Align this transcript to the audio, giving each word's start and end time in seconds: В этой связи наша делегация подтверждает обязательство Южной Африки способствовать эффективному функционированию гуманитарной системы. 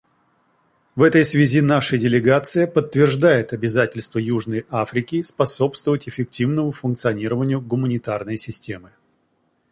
В 0.95 1.03
этой 1.03 1.23
связи 1.23 1.61
наша 1.61 1.95
делегация 1.99 2.65
подтверждает 2.65 3.53
обязательство 3.53 4.17
Южной 4.17 4.65
Африки 4.71 5.21
способствовать 5.21 6.09
эффективному 6.09 6.71
функционированию 6.71 7.61
гуманитарной 7.61 8.37
системы. 8.37 8.93